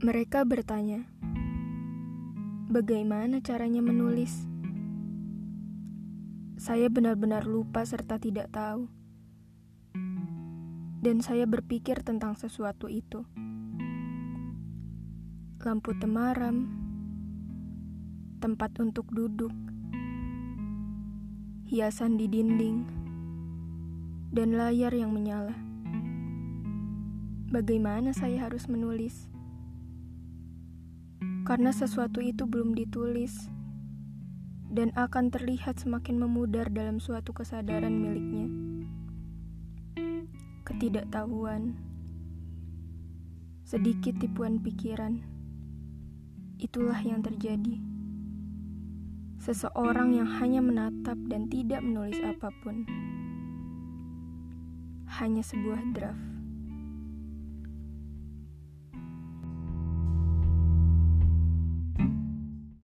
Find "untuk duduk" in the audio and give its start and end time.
18.80-19.52